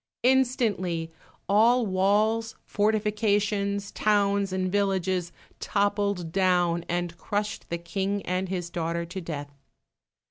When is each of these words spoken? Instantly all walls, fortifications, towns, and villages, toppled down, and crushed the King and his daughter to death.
Instantly 0.23 1.11
all 1.47 1.85
walls, 1.85 2.55
fortifications, 2.65 3.91
towns, 3.91 4.51
and 4.51 4.71
villages, 4.71 5.31
toppled 5.59 6.31
down, 6.31 6.83
and 6.89 7.15
crushed 7.19 7.69
the 7.69 7.77
King 7.77 8.23
and 8.23 8.49
his 8.49 8.71
daughter 8.71 9.05
to 9.05 9.21
death. 9.21 9.53